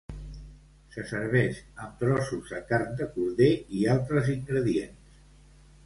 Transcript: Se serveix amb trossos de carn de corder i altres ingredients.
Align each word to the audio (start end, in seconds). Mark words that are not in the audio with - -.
Se 0.95 1.03
serveix 1.11 1.59
amb 1.85 2.01
trossos 2.01 2.55
de 2.55 2.63
carn 2.73 2.99
de 3.03 3.09
corder 3.19 3.51
i 3.83 3.87
altres 3.97 4.33
ingredients. 4.39 5.23